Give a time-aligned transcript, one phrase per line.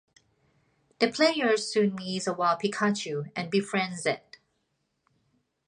[0.97, 4.37] The player soon meets a wild Pikachu and befriends it.